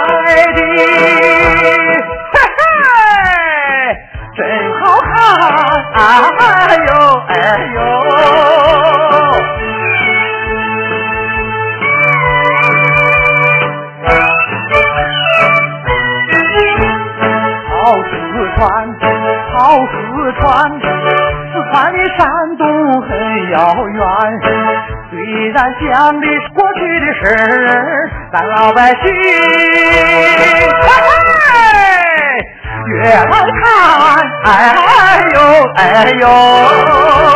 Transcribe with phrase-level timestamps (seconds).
[0.00, 0.58] 面拍的
[2.32, 2.60] 嘿嘿
[4.36, 4.38] 真
[4.80, 5.10] 好看，
[5.94, 5.98] 哎
[6.86, 6.90] 呦
[7.28, 7.32] 哎
[7.74, 7.78] 呦。
[17.68, 17.72] 好
[18.02, 18.12] 四
[18.56, 18.64] 川，
[19.52, 19.94] 好四
[20.40, 20.44] 川。
[21.52, 22.20] 四川的山
[22.58, 22.64] 东
[23.02, 23.08] 很
[23.50, 23.56] 遥
[23.88, 23.98] 远，
[25.10, 25.14] 虽
[25.50, 25.84] 然讲
[26.20, 27.40] 的过去的事儿，
[28.36, 29.00] 咱老百姓
[32.86, 33.64] 越来看，
[34.44, 34.50] 哎
[35.32, 35.36] 呦
[35.76, 35.80] 哎
[36.20, 37.35] 呦。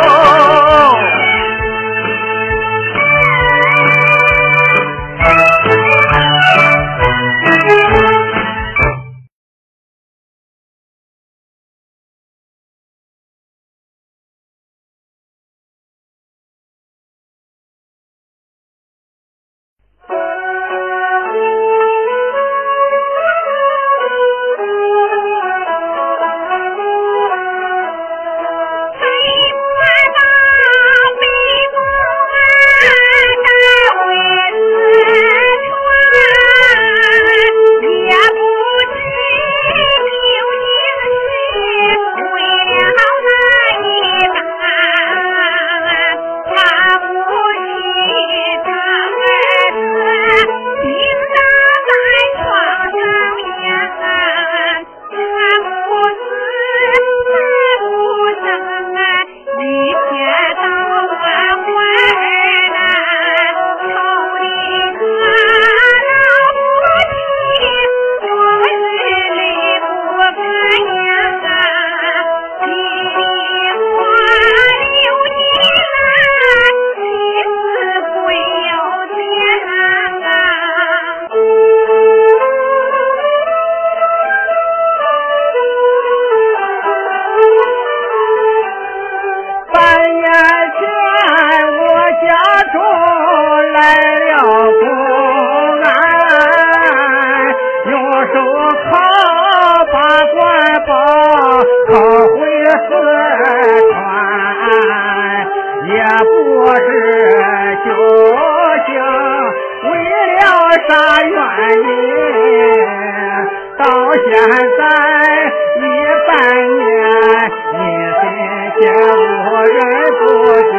[118.81, 119.77] 见我人
[120.19, 120.25] 不
[120.71, 120.73] 见，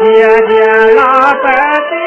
[0.00, 1.00] 爹爹拉
[1.34, 1.99] 伴在。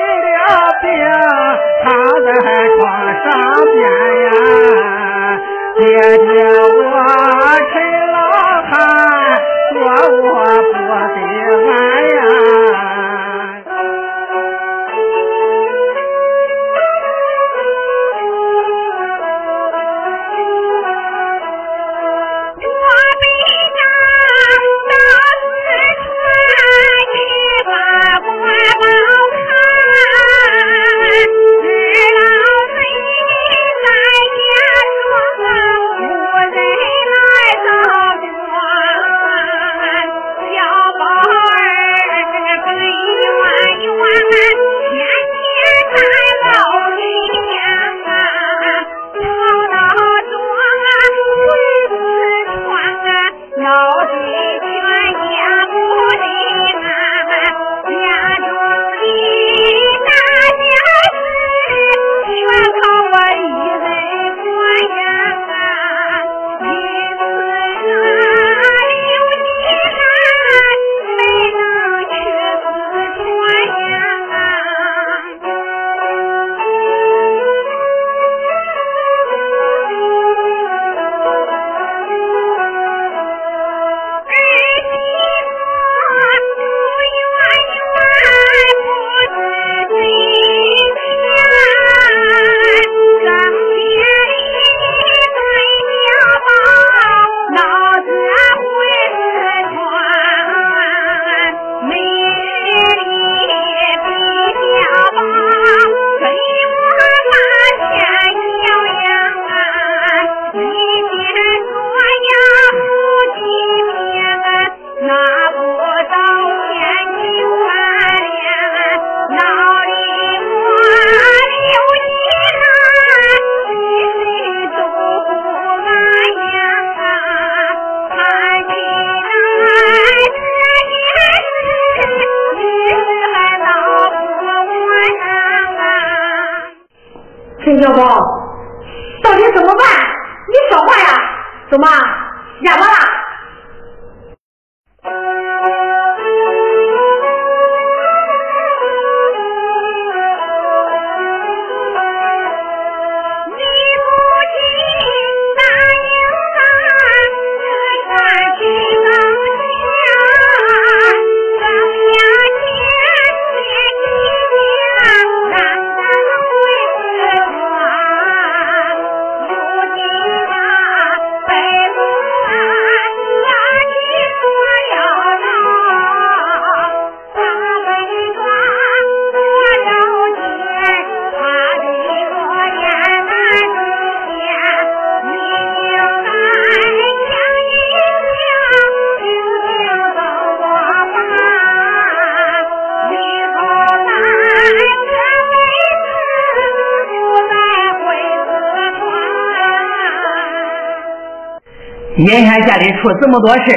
[203.03, 203.75] 出这么多事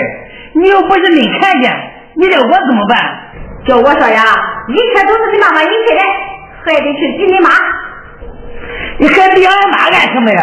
[0.55, 1.70] 你又不是没看见，
[2.14, 2.96] 你叫我怎么办？
[3.67, 4.23] 叫我说呀，
[4.69, 6.00] 一切都是你妈妈引起的，
[6.64, 7.50] 还得去逼你妈。
[8.99, 10.43] 你还逼俺妈干什么呀？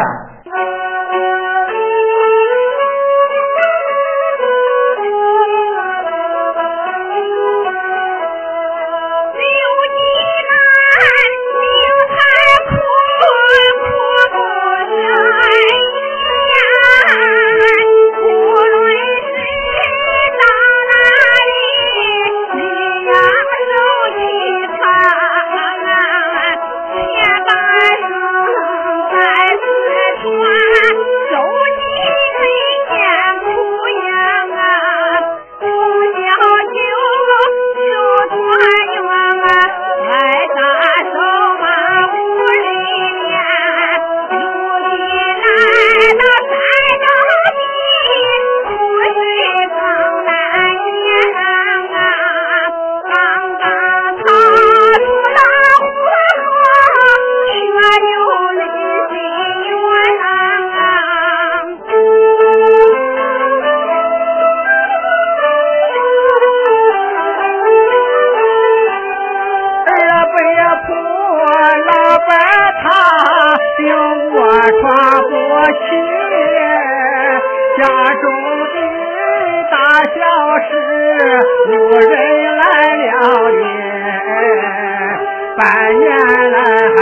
[85.64, 86.04] 半年
[86.52, 87.00] 来还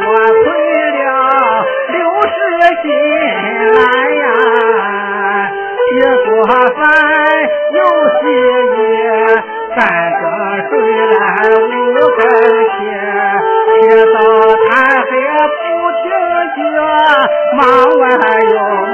[0.00, 0.44] 多亏
[0.96, 1.04] 了
[1.88, 2.32] 刘十
[2.80, 2.84] 心
[3.74, 3.78] 来
[4.16, 4.24] 呀，
[6.00, 6.26] 又做
[6.74, 6.80] 饭
[7.74, 7.78] 又
[8.16, 8.20] 洗
[8.76, 8.80] 衣，
[9.76, 9.78] 三
[10.22, 10.24] 更
[10.70, 10.72] 睡
[11.18, 11.20] 来
[11.60, 11.68] 五
[12.16, 12.18] 更
[12.72, 12.80] 起，
[13.68, 13.70] 起
[14.14, 14.16] 早
[14.64, 14.72] 贪
[15.04, 15.10] 黑
[15.60, 15.62] 不
[16.00, 16.04] 停
[16.54, 16.56] 歇，
[17.58, 17.60] 忙
[18.00, 18.02] 完
[18.48, 18.87] 又。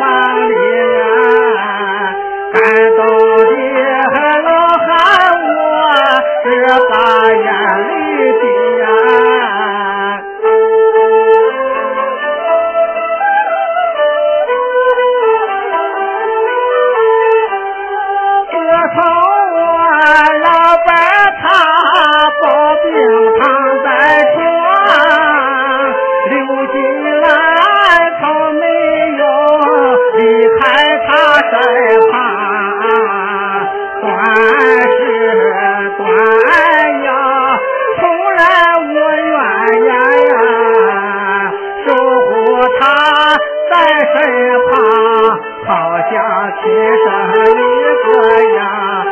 [46.64, 47.10] 介绍
[47.44, 47.62] 一
[48.06, 49.04] 个呀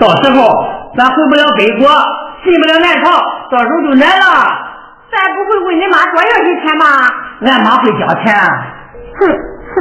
[0.00, 0.38] 到时候
[0.96, 1.88] 咱回不了北国，
[2.44, 3.18] 进不了南朝，
[3.50, 4.24] 到时候就难了。
[5.10, 6.86] 咱不会问你妈多要些钱吗？
[7.42, 8.34] 俺妈会交钱。
[9.18, 9.76] 哼哼，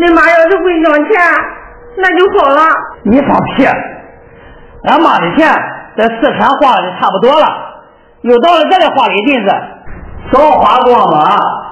[0.00, 1.10] 你妈要是会要钱，
[1.96, 2.60] 那就好了。
[3.04, 3.66] 你放屁！
[4.84, 5.48] 俺妈的钱
[5.96, 7.46] 在四川花的差不多了，
[8.20, 9.54] 又到了这里花了一阵子，
[10.32, 11.65] 早花光了。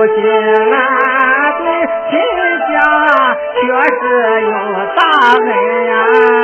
[0.00, 1.66] 如今俺对
[2.08, 2.18] 亲
[2.72, 3.60] 家确
[4.00, 5.00] 实有大
[5.36, 6.39] 恩呀。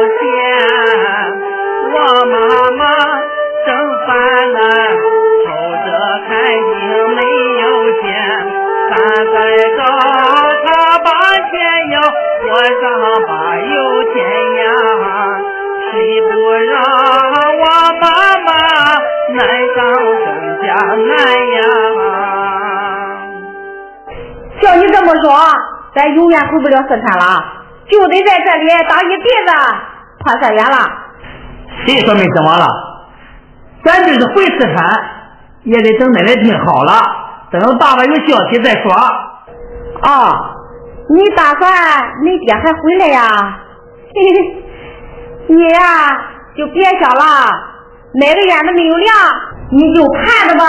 [0.00, 0.18] 钱。
[1.92, 2.36] 我妈
[2.76, 2.80] 妈
[3.66, 3.68] 正
[4.06, 4.08] 犯
[4.52, 4.60] 难，
[5.44, 5.48] 抽
[5.84, 5.88] 着
[6.26, 6.78] 看病
[7.16, 7.18] 没
[7.60, 7.64] 有
[8.00, 8.02] 钱，
[8.90, 8.92] 咱
[9.32, 9.36] 再
[9.76, 9.80] 找
[10.64, 10.66] 他
[10.98, 11.08] 把
[11.50, 11.50] 钱
[11.90, 11.94] 要。
[12.42, 12.82] 我上
[13.28, 13.74] 把有
[14.12, 14.16] 钱
[14.56, 14.62] 呀，
[15.90, 16.72] 谁不让
[17.58, 17.64] 我
[18.00, 18.04] 妈
[18.46, 18.48] 妈
[19.34, 19.38] 难
[19.74, 19.78] 上
[20.24, 20.26] 更
[20.62, 21.10] 加难
[21.52, 21.58] 呀？
[24.60, 25.24] 叫你这么说，
[25.94, 27.22] 咱永远回不了四川了，
[27.90, 29.52] 就得在这里当一辈子
[30.20, 30.76] 破色眼了。
[31.84, 32.66] 谁说没指望了？
[33.82, 34.76] 咱就是回四川，
[35.64, 36.92] 也得等奶奶病好了，
[37.50, 38.92] 等爸爸有消息再说。
[40.02, 40.56] 啊。
[41.08, 41.72] 你打算
[42.22, 43.58] 你爹还回来呀？
[45.48, 45.80] 你呀
[46.56, 47.50] 就别想了，
[48.14, 49.16] 哪个眼都没有亮，
[49.70, 50.64] 你就看着吧。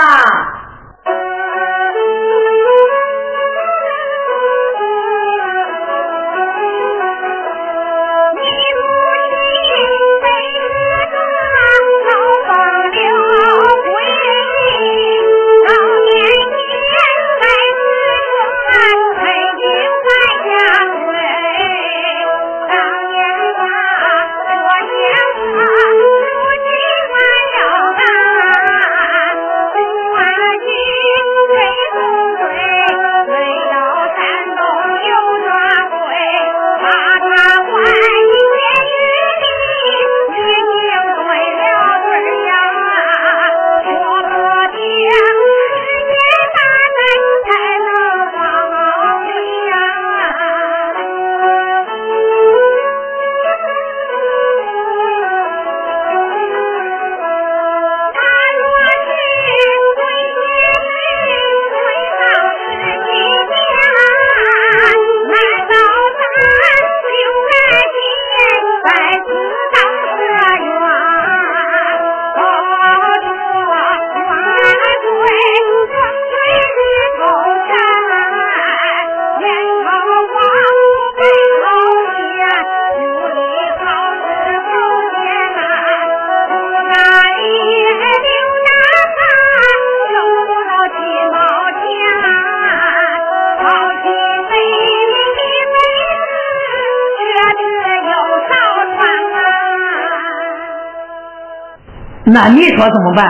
[102.32, 103.26] 那你说怎么办？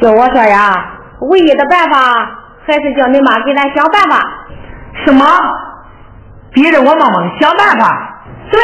[0.00, 0.74] 叫我说呀，
[1.20, 1.98] 唯一的办法
[2.66, 4.18] 还是叫你妈给咱想办法。
[5.04, 5.24] 什么？
[6.52, 8.22] 逼着我妈妈想办法？
[8.50, 8.60] 对。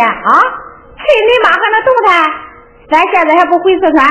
[0.00, 0.40] 啊
[0.96, 2.30] 趁你妈还能动弹
[2.90, 4.06] 咱现在还不回四川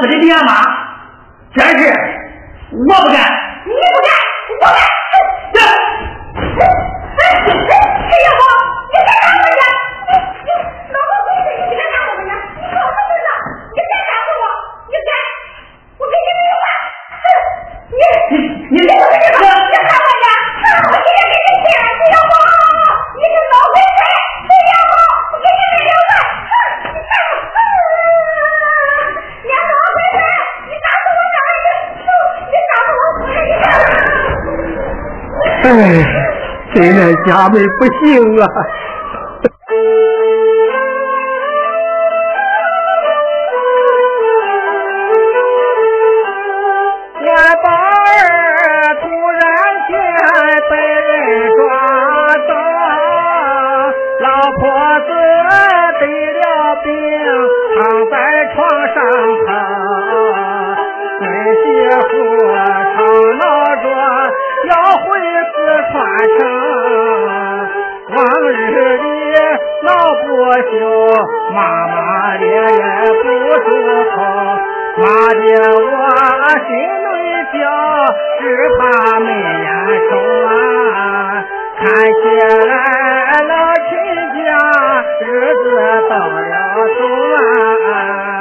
[0.00, 0.49] Jadi.
[37.40, 38.44] 他们不行啊。
[47.16, 48.12] 我宝儿
[49.00, 49.02] 突
[49.40, 49.42] 然
[49.88, 49.90] 间
[50.68, 51.08] 被人
[51.56, 51.58] 抓
[52.46, 52.52] 走
[54.20, 54.60] 老婆
[55.00, 55.08] 子
[55.98, 56.02] 得
[56.36, 56.44] 了
[56.84, 56.86] 病
[57.74, 58.12] 躺在
[58.52, 58.58] 床
[58.92, 58.96] 上
[59.46, 59.48] 疼
[61.22, 61.24] 儿
[61.56, 62.12] 媳妇
[62.92, 62.98] 吵
[63.38, 63.42] 闹
[63.80, 63.84] 着
[64.68, 65.08] 要回
[65.54, 65.56] 四
[65.90, 65.96] 川
[66.36, 66.38] 省
[70.50, 70.62] 我笑
[71.54, 72.66] 妈妈连忍
[73.06, 73.24] 不
[73.60, 73.70] 住
[74.10, 74.18] 哭，
[75.00, 75.40] 骂的
[75.76, 75.86] 我
[76.66, 76.68] 心
[77.04, 77.06] 内
[77.52, 77.54] 笑，
[78.40, 78.42] 只
[78.76, 78.80] 怕
[79.20, 79.70] 没眼
[80.10, 80.12] 瞅
[80.48, 80.50] 啊。
[81.78, 82.22] 看起
[82.66, 82.72] 来
[83.46, 83.52] 老
[83.86, 83.90] 亲
[84.34, 84.44] 家
[85.20, 85.22] 日
[85.54, 85.64] 子
[86.10, 86.52] 到了
[86.98, 87.00] 头
[87.36, 88.39] 啊。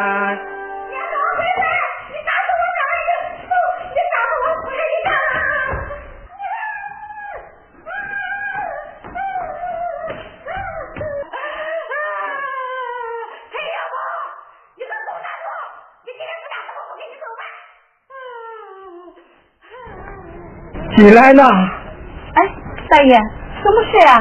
[20.99, 22.43] 你来呢哎
[22.89, 24.19] 大爷什么事啊？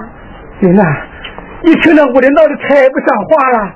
[0.61, 0.83] 人呐
[1.63, 3.75] 你听到我的闹得太不像话了。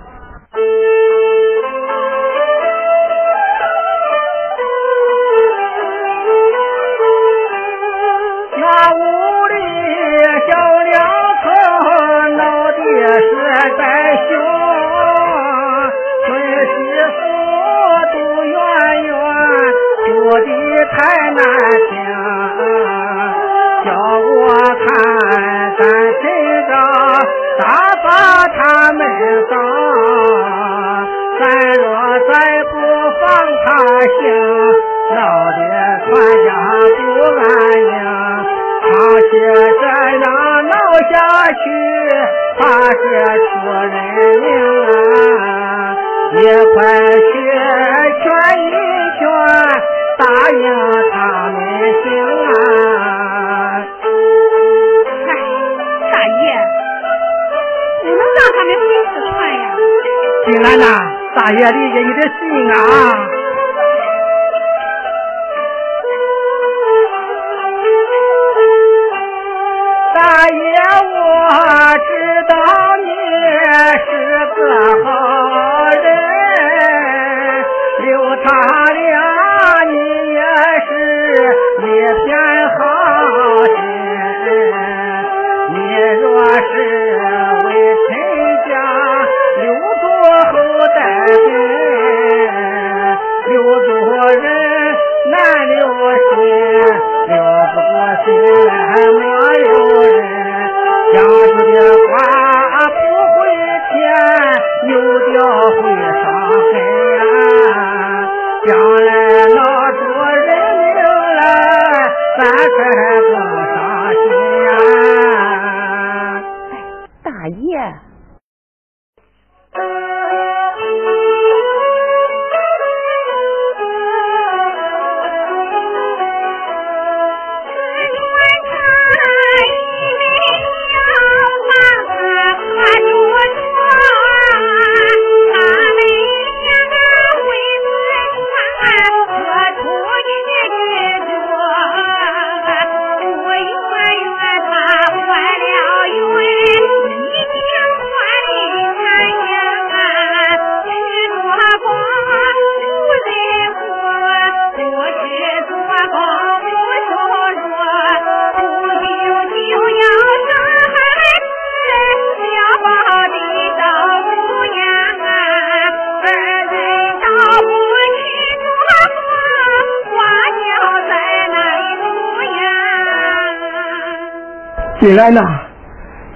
[175.03, 175.41] 金兰呐，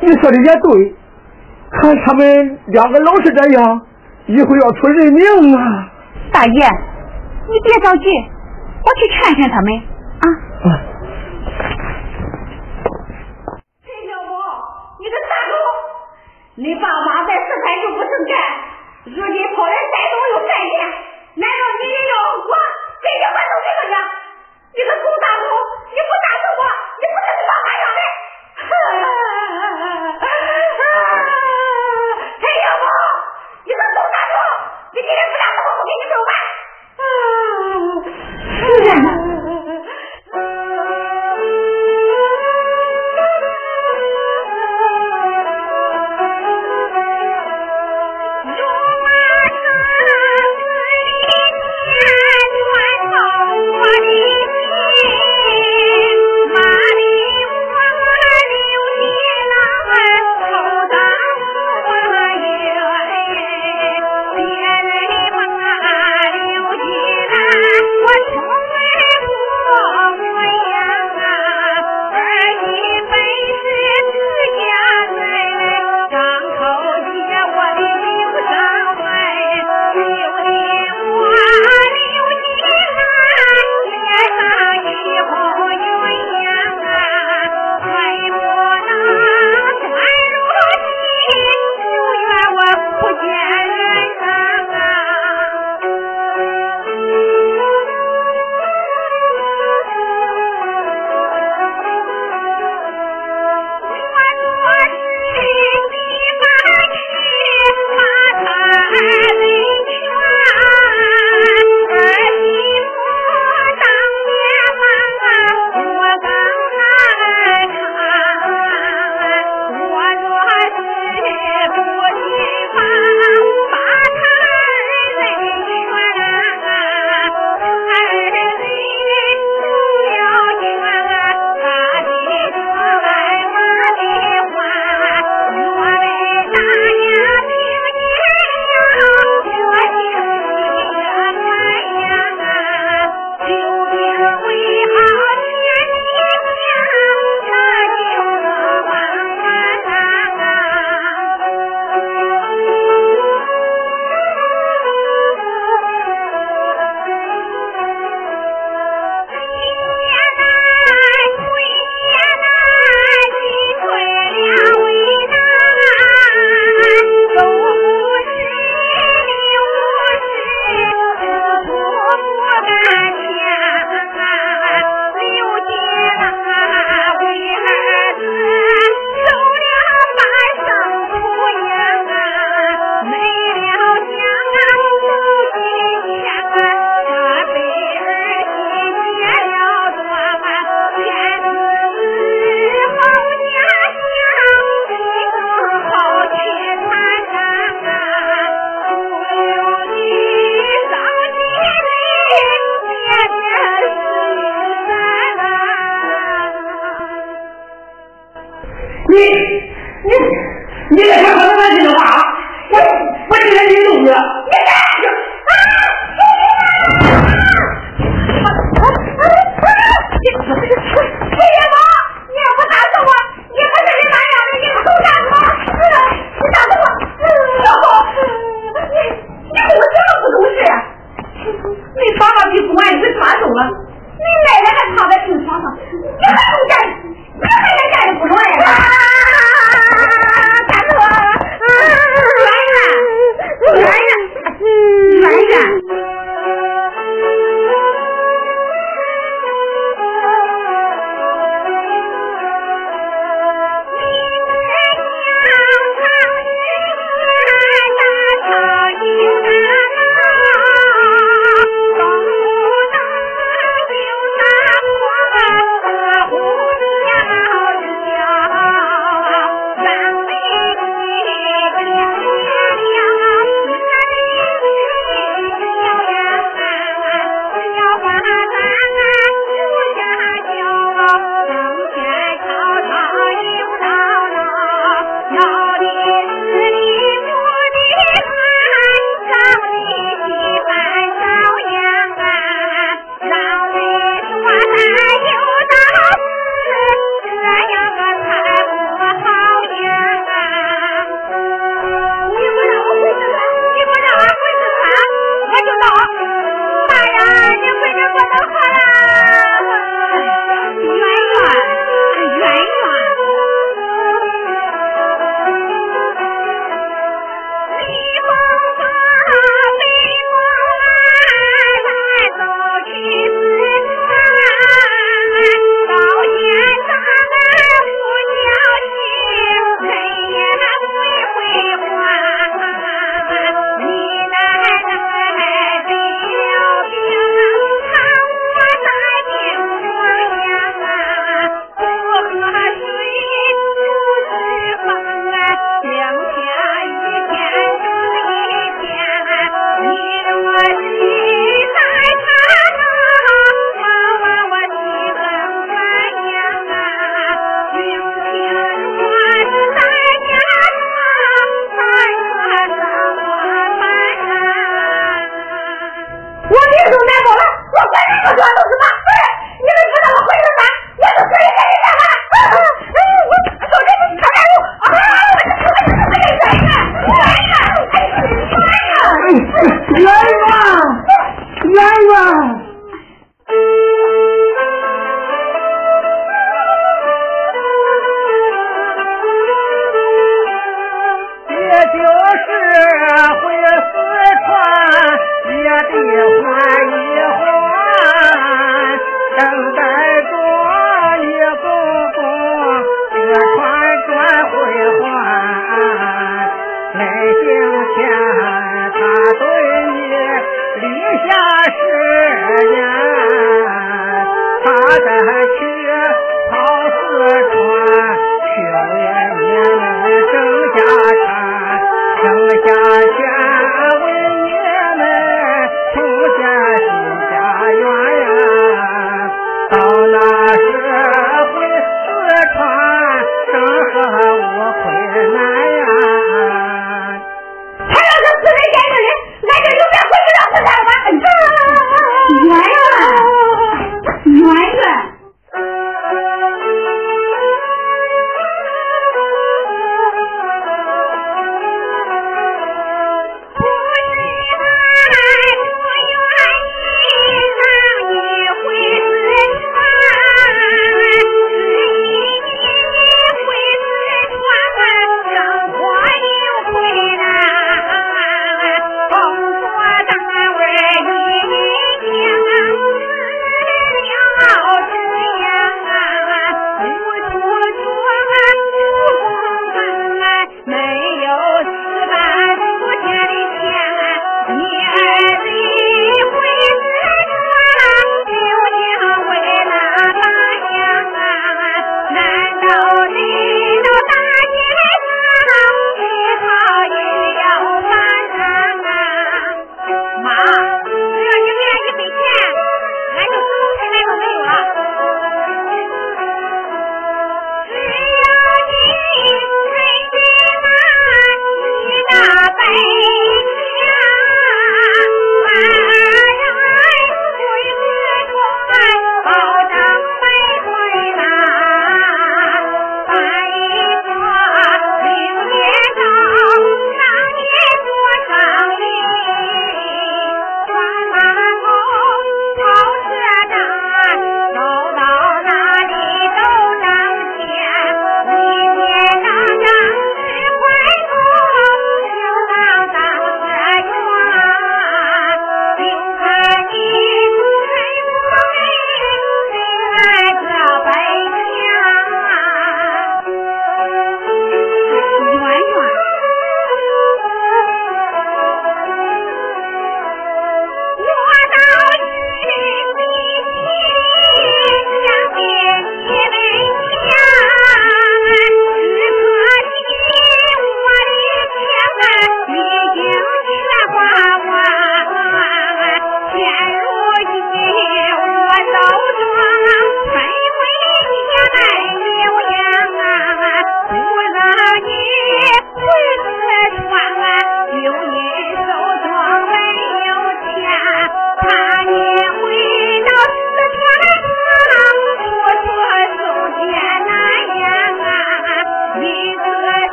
[0.00, 0.94] 你说的也对，
[1.70, 3.82] 看他们两个老是这样，
[4.24, 5.92] 以后要出人命啊！
[6.32, 8.08] 大爷，你别着急，
[8.80, 9.68] 我去劝劝他们
[10.20, 10.24] 啊。
[10.62, 10.72] 陈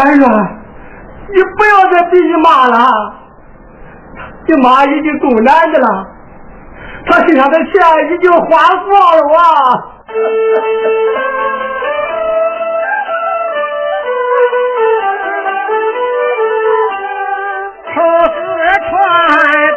[0.00, 0.24] 儿子
[1.32, 3.14] 你不要再逼你妈了
[4.46, 6.06] 你妈已经够难的了。
[7.06, 7.72] 她身上的钱
[8.12, 8.46] 已经花
[8.84, 9.40] 光了啊。
[17.92, 18.40] 从四
[18.88, 18.90] 川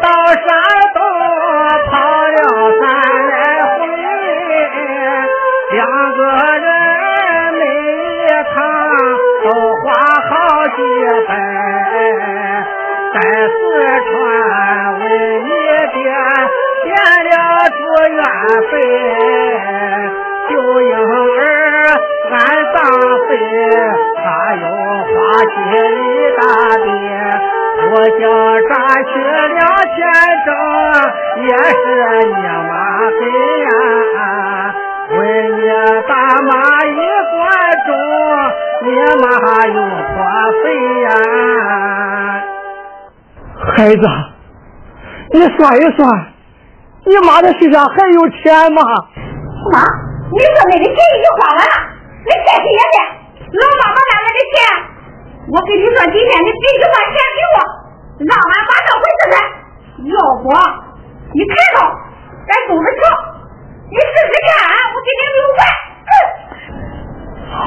[0.01, 0.43] 到山
[18.84, 18.90] 费，
[20.50, 21.42] 救婴儿
[22.32, 22.36] 安
[22.74, 22.76] 葬
[23.28, 23.32] 费，
[24.18, 24.24] 他
[24.56, 24.64] 要
[25.06, 25.12] 花
[25.46, 25.56] 钱
[25.94, 26.06] 一
[26.38, 26.42] 大
[26.84, 26.86] 叠。
[27.86, 28.22] 我想
[28.68, 28.72] 赚
[29.06, 29.12] 取
[29.54, 29.60] 两
[29.94, 29.96] 千
[30.46, 30.48] 整，
[31.44, 31.74] 也是
[32.28, 32.32] 你
[32.68, 32.72] 妈
[33.20, 33.22] 给
[33.64, 33.68] 呀。
[35.12, 35.18] 问
[35.58, 35.62] 你
[36.08, 36.12] 大
[36.42, 36.52] 妈
[36.86, 36.92] 一
[37.32, 37.40] 观
[37.86, 37.90] 众，
[38.84, 38.86] 你
[39.22, 39.24] 妈
[39.68, 39.78] 有
[40.10, 40.16] 破
[40.64, 40.66] 费
[41.04, 41.08] 呀？
[43.76, 44.04] 孩子，
[45.32, 46.02] 你算一算，
[47.06, 48.80] 你妈的身上还有钱吗？
[49.72, 49.84] 妈，
[50.32, 51.76] 你说那个钱已经花完了，
[52.24, 52.97] 你再给也得。
[53.54, 54.56] 老妈妈哪来的钱？
[55.51, 57.56] 我跟你说，今天你必须把钱给我，
[58.24, 59.36] 让俺把这回事开。
[60.04, 60.47] 要不
[61.36, 61.84] 你看着，
[62.47, 63.04] 咱走着瞧，
[63.91, 65.62] 你试试看，我给你留完。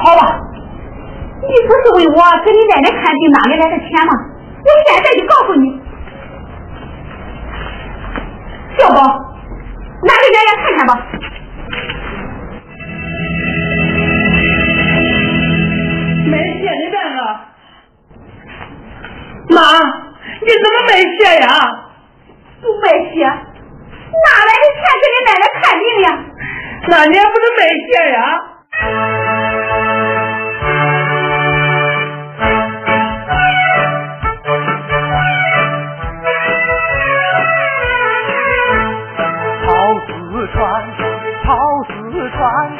[0.01, 0.21] 好吧，
[1.45, 4.11] 你不是为我给你奶奶看病哪里来的钱吗？
[4.65, 5.79] 我现在就告诉你，
[8.79, 9.26] 要不
[10.07, 10.89] 拿给爷爷看看吧。
[16.31, 17.19] 买血的那个！
[19.49, 19.59] 妈，
[20.41, 21.45] 你怎么卖血呀？
[22.61, 26.07] 不卖血，哪来的钱给你奶奶看病呀？
[26.89, 28.19] 那你也不是卖血呀？
[40.57, 41.53] 跑
[41.87, 41.93] 四
[42.31, 42.71] 川，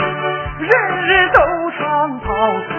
[0.57, 0.69] 人
[1.05, 1.39] 人都
[1.78, 2.34] 唱跑
[2.69, 2.76] 川。